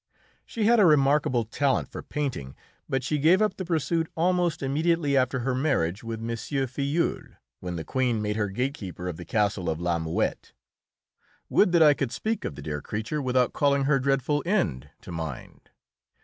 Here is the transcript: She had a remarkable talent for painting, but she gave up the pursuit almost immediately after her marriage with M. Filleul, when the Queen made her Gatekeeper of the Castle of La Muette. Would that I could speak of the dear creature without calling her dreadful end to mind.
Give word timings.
She 0.47 0.63
had 0.65 0.79
a 0.79 0.85
remarkable 0.87 1.43
talent 1.45 1.87
for 1.87 2.01
painting, 2.01 2.55
but 2.89 3.03
she 3.03 3.19
gave 3.19 3.39
up 3.39 3.55
the 3.57 3.65
pursuit 3.65 4.09
almost 4.17 4.63
immediately 4.63 5.15
after 5.15 5.41
her 5.41 5.53
marriage 5.53 6.03
with 6.03 6.19
M. 6.23 6.35
Filleul, 6.65 7.35
when 7.59 7.75
the 7.75 7.83
Queen 7.83 8.19
made 8.19 8.35
her 8.35 8.47
Gatekeeper 8.49 9.07
of 9.07 9.17
the 9.17 9.25
Castle 9.25 9.69
of 9.69 9.79
La 9.79 9.99
Muette. 9.99 10.53
Would 11.49 11.71
that 11.73 11.83
I 11.83 11.93
could 11.93 12.11
speak 12.11 12.45
of 12.45 12.55
the 12.55 12.63
dear 12.63 12.81
creature 12.81 13.21
without 13.21 13.53
calling 13.53 13.83
her 13.83 13.99
dreadful 13.99 14.41
end 14.43 14.89
to 15.01 15.11
mind. 15.11 15.69